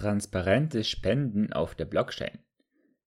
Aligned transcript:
Transparente 0.00 0.82
Spenden 0.82 1.52
auf 1.52 1.74
der 1.74 1.84
Blockchain. 1.84 2.38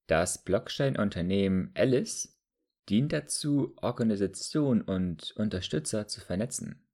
Das 0.06 0.44
Blockchain-Unternehmen 0.44 1.72
Alice 1.74 2.40
dient 2.88 3.12
dazu, 3.12 3.74
Organisationen 3.82 4.80
und 4.80 5.32
Unterstützer 5.32 6.06
zu 6.06 6.20
vernetzen. 6.20 6.86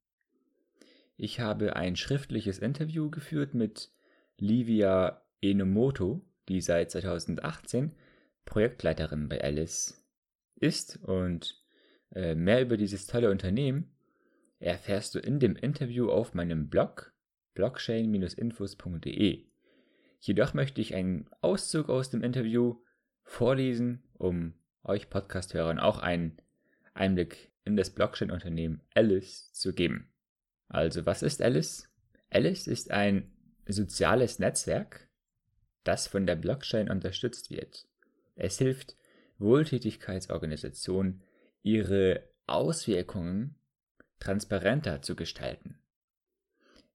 Ich 1.19 1.39
habe 1.39 1.77
ein 1.77 1.97
schriftliches 1.97 2.61
Interview 2.61 3.11
geführt 3.11 3.53
mit 3.53 3.91
Livia 4.39 5.21
Enomoto, 5.43 6.25
die 6.49 6.63
seit 6.63 6.91
2018 6.93 7.95
Projektleiterin 8.47 9.29
bei 9.29 9.45
Alice 9.45 10.03
ist 10.55 10.97
und 11.03 11.63
äh, 12.15 12.35
mehr 12.35 12.63
über 12.63 12.79
dieses 12.79 13.07
tolle 13.07 13.31
Unternehmen 13.31 13.95
erfährst 14.61 15.15
du 15.15 15.19
in 15.19 15.41
dem 15.41 15.57
Interview 15.57 16.09
auf 16.09 16.33
meinem 16.33 16.71
Blog 16.71 17.13
blockchain-infos.de. 17.53 19.50
Jedoch 20.21 20.55
möchte 20.55 20.81
ich 20.81 20.95
einen 20.95 21.29
Auszug 21.41 21.89
aus 21.89 22.11
dem 22.11 22.23
Interview 22.23 22.77
vorlesen, 23.23 24.03
um 24.19 24.55
euch 24.85 25.09
Podcast-Hörern 25.09 25.79
auch 25.79 25.99
einen 25.99 26.37
Einblick 26.95 27.51
in 27.65 27.77
das 27.77 27.91
Blockchain-Unternehmen 27.91 28.83
Alice 28.95 29.53
zu 29.53 29.73
geben. 29.75 30.13
Also, 30.69 31.07
was 31.07 31.23
ist 31.23 31.43
Alice? 31.43 31.89
Alice 32.31 32.67
ist 32.67 32.91
ein 32.91 33.33
soziales 33.67 34.39
Netzwerk, 34.39 35.09
das 35.85 36.07
von 36.07 36.27
der 36.27 36.37
Blockchain 36.37 36.91
unterstützt 36.91 37.51
wird. 37.51 37.89
Es 38.37 38.59
hilft 38.59 38.97
Wohltätigkeitsorganisationen, 39.39 41.23
ihre 41.63 42.29
Auswirkungen 42.47 43.55
transparenter 44.19 45.03
zu 45.03 45.17
gestalten. 45.17 45.79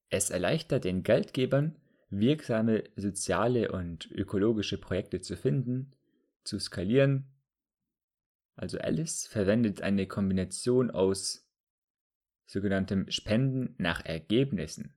Es 0.09 0.30
erleichtert 0.30 0.83
den 0.83 1.03
Geldgebern, 1.03 1.75
wirksame 2.09 2.84
soziale 2.95 3.72
und 3.72 4.09
ökologische 4.12 4.77
Projekte 4.77 5.22
zu 5.22 5.36
finden, 5.36 5.94
zu 6.44 6.59
skalieren. 6.59 7.25
Also 8.56 8.78
Alice 8.78 9.28
verwendet 9.28 9.81
eine 9.81 10.08
Kombination 10.08 10.92
aus 10.92 11.45
sogenanntem 12.45 13.09
Spenden 13.09 13.75
nach 13.78 14.06
Ergebnissen, 14.06 14.94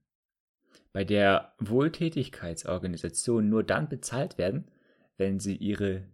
bei 0.93 1.05
der 1.05 1.55
Wohltätigkeitsorganisationen 1.59 3.49
nur 3.49 3.65
dann 3.65 3.89
bezahlt 3.89 4.39
werden, 4.39 4.71
wenn 5.17 5.41
sie 5.41 5.57
ihre 5.57 6.07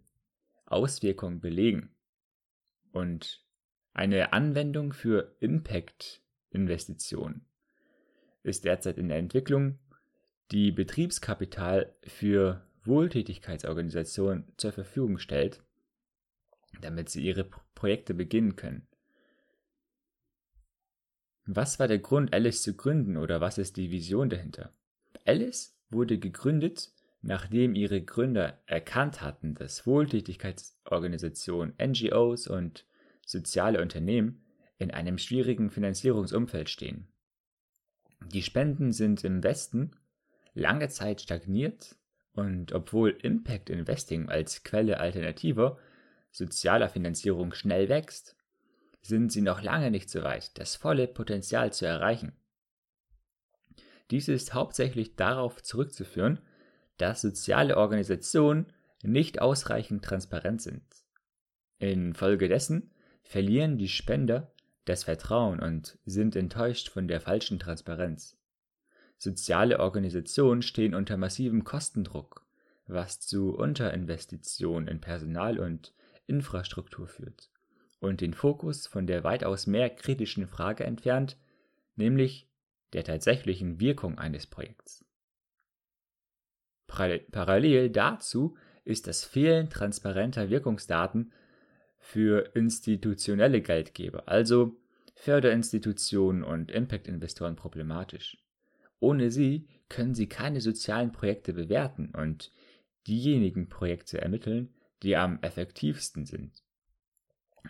Auswirkungen 0.65 1.39
belegen. 1.39 1.95
Und 2.91 3.45
eine 3.93 4.33
Anwendung 4.33 4.93
für 4.93 5.35
Impact-Investitionen 5.39 7.45
ist 8.43 8.65
derzeit 8.65 8.97
in 8.97 9.09
der 9.09 9.17
Entwicklung, 9.17 9.79
die 10.51 10.71
Betriebskapital 10.71 11.95
für 12.03 12.65
Wohltätigkeitsorganisationen 12.83 14.45
zur 14.57 14.71
Verfügung 14.71 15.17
stellt, 15.17 15.63
damit 16.81 17.09
sie 17.09 17.23
ihre 17.23 17.49
Projekte 17.73 18.13
beginnen 18.13 18.55
können. 18.55 18.87
Was 21.45 21.79
war 21.79 21.87
der 21.87 21.99
Grund, 21.99 22.33
Alice 22.33 22.63
zu 22.63 22.75
gründen 22.75 23.17
oder 23.17 23.39
was 23.41 23.57
ist 23.57 23.77
die 23.77 23.91
Vision 23.91 24.29
dahinter? 24.29 24.73
Alice 25.25 25.77
wurde 25.89 26.17
gegründet, 26.17 26.91
nachdem 27.21 27.75
ihre 27.75 28.01
Gründer 28.01 28.59
erkannt 28.65 29.21
hatten, 29.21 29.53
dass 29.55 29.85
Wohltätigkeitsorganisationen, 29.85 31.75
NGOs 31.81 32.47
und 32.47 32.85
soziale 33.25 33.81
Unternehmen 33.81 34.43
in 34.77 34.91
einem 34.91 35.17
schwierigen 35.17 35.69
Finanzierungsumfeld 35.69 36.69
stehen. 36.69 37.07
Die 38.33 38.43
Spenden 38.43 38.91
sind 38.91 39.23
im 39.23 39.43
Westen 39.43 39.91
lange 40.55 40.89
Zeit 40.89 41.21
stagniert 41.21 41.95
und 42.33 42.73
obwohl 42.73 43.11
Impact 43.11 43.69
Investing 43.69 44.29
als 44.29 44.63
Quelle 44.63 44.99
alternativer 44.99 45.77
sozialer 46.31 46.89
Finanzierung 46.89 47.53
schnell 47.53 47.87
wächst, 47.87 48.35
sind 49.01 49.31
sie 49.31 49.41
noch 49.41 49.61
lange 49.61 49.91
nicht 49.91 50.09
so 50.09 50.23
weit, 50.23 50.57
das 50.57 50.75
volle 50.75 51.07
Potenzial 51.07 51.71
zu 51.71 51.85
erreichen. 51.85 52.33
Dies 54.11 54.27
ist 54.27 54.53
hauptsächlich 54.53 55.15
darauf 55.15 55.61
zurückzuführen, 55.61 56.39
dass 56.97 57.21
soziale 57.21 57.77
Organisationen 57.77 58.73
nicht 59.03 59.41
ausreichend 59.41 60.03
transparent 60.03 60.61
sind. 60.61 60.83
Infolgedessen 61.77 62.91
verlieren 63.21 63.77
die 63.77 63.89
Spender 63.89 64.51
das 64.85 65.03
Vertrauen 65.03 65.59
und 65.59 65.97
sind 66.05 66.35
enttäuscht 66.35 66.89
von 66.89 67.07
der 67.07 67.21
falschen 67.21 67.59
Transparenz. 67.59 68.37
Soziale 69.17 69.79
Organisationen 69.79 70.61
stehen 70.61 70.93
unter 70.93 71.17
massivem 71.17 71.63
Kostendruck, 71.63 72.45
was 72.87 73.19
zu 73.19 73.55
Unterinvestitionen 73.55 74.87
in 74.87 75.01
Personal 75.01 75.59
und 75.59 75.93
Infrastruktur 76.27 77.07
führt 77.07 77.49
und 77.99 78.21
den 78.21 78.33
Fokus 78.33 78.87
von 78.87 79.07
der 79.07 79.23
weitaus 79.23 79.67
mehr 79.67 79.89
kritischen 79.89 80.47
Frage 80.47 80.83
entfernt, 80.83 81.37
nämlich 81.95 82.47
der 82.93 83.03
tatsächlichen 83.03 83.79
Wirkung 83.79 84.17
eines 84.17 84.47
Projekts. 84.47 85.05
Parallel 86.87 87.89
dazu 87.89 88.55
ist 88.83 89.07
das 89.07 89.25
Fehlen 89.25 89.69
transparenter 89.69 90.49
Wirkungsdaten 90.49 91.33
für 91.97 92.51
institutionelle 92.53 93.61
Geldgeber, 93.61 94.27
also 94.27 94.77
Förderinstitutionen 95.15 96.43
und 96.43 96.71
Impact-Investoren 96.71 97.55
problematisch. 97.55 98.37
Ohne 98.99 99.31
sie 99.31 99.67
können 99.89 100.15
sie 100.15 100.27
keine 100.27 100.61
sozialen 100.61 101.11
Projekte 101.11 101.53
bewerten 101.53 102.13
und 102.15 102.51
diejenigen 103.07 103.69
Projekte 103.69 104.21
ermitteln, 104.21 104.73
die 105.03 105.15
am 105.15 105.39
effektivsten 105.41 106.25
sind. 106.25 106.63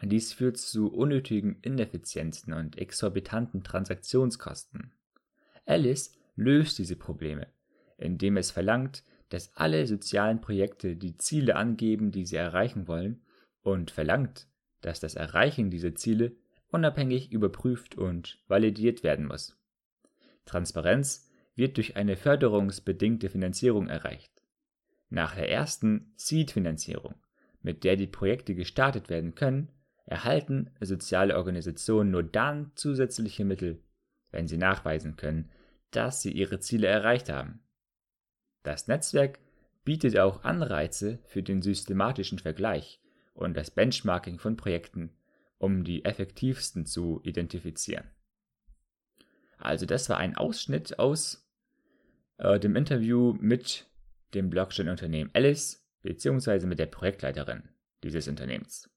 Dies 0.01 0.33
führt 0.33 0.57
zu 0.57 0.91
unnötigen 0.93 1.57
Ineffizienzen 1.61 2.53
und 2.53 2.77
exorbitanten 2.77 3.63
Transaktionskosten. 3.63 4.93
Alice 5.65 6.13
löst 6.35 6.77
diese 6.77 6.95
Probleme, 6.95 7.47
indem 7.97 8.37
es 8.37 8.51
verlangt, 8.51 9.03
dass 9.29 9.55
alle 9.55 9.87
sozialen 9.87 10.41
Projekte 10.41 10.95
die 10.95 11.17
Ziele 11.17 11.55
angeben, 11.55 12.11
die 12.11 12.25
sie 12.25 12.35
erreichen 12.35 12.87
wollen, 12.87 13.21
und 13.61 13.89
verlangt, 13.89 14.47
dass 14.81 14.99
das 14.99 15.15
Erreichen 15.15 15.71
dieser 15.71 15.95
Ziele 15.95 16.35
unabhängig 16.67 17.31
überprüft 17.31 17.97
und 17.97 18.39
validiert 18.47 19.01
werden 19.01 19.25
muss. 19.25 19.57
Transparenz 20.55 21.29
wird 21.55 21.75
durch 21.75 21.97
eine 21.97 22.15
förderungsbedingte 22.15 23.29
Finanzierung 23.29 23.89
erreicht. 23.89 24.31
Nach 25.09 25.35
der 25.35 25.51
ersten 25.51 26.13
Seed-Finanzierung, 26.15 27.15
mit 27.61 27.83
der 27.83 27.97
die 27.97 28.07
Projekte 28.07 28.55
gestartet 28.55 29.09
werden 29.09 29.35
können, 29.35 29.69
erhalten 30.05 30.71
soziale 30.79 31.35
Organisationen 31.35 32.09
nur 32.11 32.23
dann 32.23 32.71
zusätzliche 32.75 33.43
Mittel, 33.43 33.83
wenn 34.31 34.47
sie 34.47 34.55
nachweisen 34.55 35.17
können, 35.17 35.51
dass 35.91 36.21
sie 36.21 36.31
ihre 36.31 36.61
Ziele 36.61 36.87
erreicht 36.87 37.27
haben. 37.27 37.59
Das 38.63 38.87
Netzwerk 38.87 39.39
bietet 39.83 40.17
auch 40.17 40.45
Anreize 40.45 41.19
für 41.25 41.43
den 41.43 41.61
systematischen 41.61 42.39
Vergleich 42.39 43.01
und 43.33 43.57
das 43.57 43.71
Benchmarking 43.71 44.39
von 44.39 44.55
Projekten, 44.55 45.11
um 45.57 45.83
die 45.83 46.05
effektivsten 46.05 46.85
zu 46.85 47.19
identifizieren. 47.23 48.05
Also 49.65 49.85
das 49.85 50.09
war 50.09 50.17
ein 50.17 50.35
Ausschnitt 50.35 50.99
aus 50.99 51.47
äh, 52.37 52.59
dem 52.59 52.75
Interview 52.75 53.33
mit 53.39 53.87
dem 54.33 54.49
Blockchain-Unternehmen 54.49 55.29
Alice 55.33 55.85
beziehungsweise 56.01 56.67
mit 56.67 56.79
der 56.79 56.85
Projektleiterin 56.85 57.69
dieses 58.03 58.27
Unternehmens. 58.27 58.89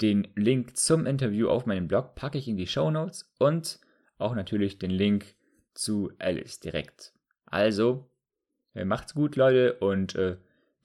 Den 0.00 0.28
Link 0.36 0.76
zum 0.76 1.06
Interview 1.06 1.48
auf 1.48 1.66
meinem 1.66 1.88
Blog 1.88 2.14
packe 2.14 2.38
ich 2.38 2.46
in 2.46 2.56
die 2.56 2.66
Show 2.66 2.90
Notes 2.90 3.32
und 3.38 3.80
auch 4.18 4.34
natürlich 4.34 4.78
den 4.78 4.90
Link 4.90 5.34
zu 5.74 6.12
Alice 6.18 6.60
direkt. 6.60 7.12
Also, 7.46 8.10
äh, 8.74 8.84
macht's 8.84 9.14
gut, 9.14 9.36
Leute, 9.36 9.74
und 9.74 10.14
äh, 10.14 10.36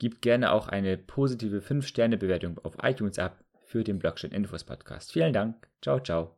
Gib 0.03 0.21
gerne 0.21 0.51
auch 0.51 0.67
eine 0.67 0.97
positive 0.97 1.59
5-Sterne-Bewertung 1.61 2.59
auf 2.63 2.75
iTunes 2.81 3.19
ab 3.19 3.41
für 3.63 3.85
den 3.85 3.99
Blockchain 3.99 4.31
Infos 4.31 4.65
Podcast. 4.65 5.13
Vielen 5.13 5.31
Dank. 5.31 5.67
Ciao, 5.81 6.01
ciao. 6.01 6.35